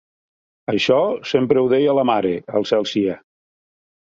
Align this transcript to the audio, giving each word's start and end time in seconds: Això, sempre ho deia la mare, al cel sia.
Això, 0.73 0.97
sempre 1.33 1.63
ho 1.63 1.69
deia 1.75 1.95
la 1.99 2.07
mare, 2.13 2.33
al 2.61 2.69
cel 2.71 2.89
sia. 2.95 3.19